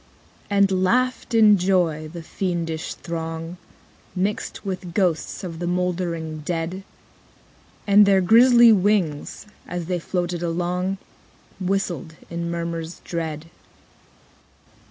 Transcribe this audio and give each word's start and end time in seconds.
15. 0.49 0.57
And 0.73 0.83
laughed, 0.83 1.33
in 1.35 1.59
joy, 1.59 2.07
the 2.11 2.23
fiendish 2.23 2.95
throng, 2.95 3.57
Mixed 4.15 4.65
with 4.65 4.95
ghosts 4.95 5.43
of 5.43 5.59
the 5.59 5.67
mouldering 5.67 6.39
dead: 6.39 6.81
And 7.85 8.07
their 8.07 8.19
grisly 8.21 8.71
wings, 8.71 9.45
as 9.67 9.85
they 9.85 9.99
floated 9.99 10.41
along, 10.41 10.97
Whistled 11.59 12.15
in 12.31 12.49
murmurs 12.49 12.99
dread. 13.05 13.51